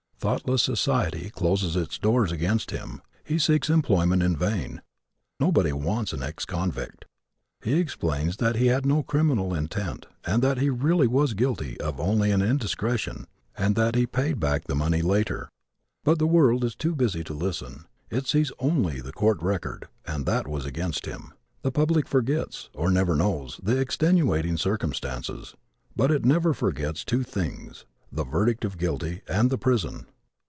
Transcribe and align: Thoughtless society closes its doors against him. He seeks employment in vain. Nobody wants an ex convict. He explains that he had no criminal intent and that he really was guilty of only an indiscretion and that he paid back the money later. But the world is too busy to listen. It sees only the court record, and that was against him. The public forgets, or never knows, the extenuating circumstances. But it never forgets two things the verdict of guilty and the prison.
Thoughtless 0.23 0.61
society 0.61 1.31
closes 1.31 1.75
its 1.75 1.97
doors 1.97 2.31
against 2.31 2.69
him. 2.69 3.01
He 3.23 3.39
seeks 3.39 3.71
employment 3.71 4.21
in 4.21 4.35
vain. 4.37 4.83
Nobody 5.39 5.73
wants 5.73 6.13
an 6.13 6.21
ex 6.21 6.45
convict. 6.45 7.05
He 7.63 7.79
explains 7.79 8.37
that 8.37 8.55
he 8.55 8.67
had 8.67 8.85
no 8.85 9.01
criminal 9.01 9.51
intent 9.55 10.05
and 10.23 10.43
that 10.43 10.59
he 10.59 10.69
really 10.69 11.07
was 11.07 11.33
guilty 11.33 11.75
of 11.81 11.99
only 11.99 12.29
an 12.29 12.43
indiscretion 12.43 13.25
and 13.57 13.75
that 13.75 13.95
he 13.95 14.05
paid 14.05 14.39
back 14.39 14.65
the 14.65 14.75
money 14.75 15.01
later. 15.01 15.49
But 16.03 16.19
the 16.19 16.27
world 16.27 16.63
is 16.63 16.75
too 16.75 16.93
busy 16.93 17.23
to 17.23 17.33
listen. 17.33 17.85
It 18.11 18.27
sees 18.27 18.51
only 18.59 19.01
the 19.01 19.11
court 19.11 19.41
record, 19.41 19.87
and 20.05 20.27
that 20.27 20.47
was 20.47 20.67
against 20.67 21.07
him. 21.07 21.33
The 21.63 21.71
public 21.71 22.07
forgets, 22.07 22.69
or 22.75 22.91
never 22.91 23.15
knows, 23.15 23.59
the 23.63 23.79
extenuating 23.79 24.57
circumstances. 24.57 25.55
But 25.95 26.11
it 26.11 26.23
never 26.23 26.53
forgets 26.53 27.03
two 27.03 27.23
things 27.23 27.85
the 28.13 28.25
verdict 28.25 28.65
of 28.65 28.77
guilty 28.77 29.21
and 29.27 29.49
the 29.49 29.57
prison. 29.57 30.05